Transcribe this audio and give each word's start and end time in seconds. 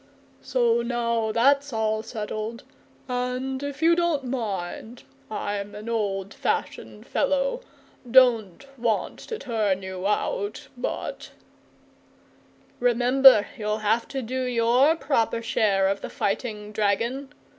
So 0.41 0.81
now 0.81 1.31
that's 1.31 1.71
all 1.71 2.01
settled, 2.01 2.63
and 3.07 3.61
if 3.61 3.83
you 3.83 3.95
don't 3.95 4.23
mind 4.23 5.03
I'm 5.29 5.75
an 5.75 5.87
old 5.89 6.33
fashioned 6.33 7.05
fellow 7.05 7.61
don't 8.09 8.65
want 8.79 9.19
to 9.19 9.37
turn 9.37 9.83
you 9.83 10.07
out, 10.07 10.69
but" 10.75 11.29
"Remember, 12.79 13.45
you'll 13.55 13.77
have 13.85 14.07
to 14.07 14.23
do 14.23 14.41
your 14.41 14.95
proper 14.95 15.43
share 15.43 15.87
of 15.87 16.01
the 16.01 16.09
fighting, 16.09 16.71
dragon!" 16.71 17.31